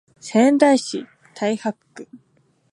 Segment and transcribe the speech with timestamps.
[0.19, 2.07] 仙台市太白区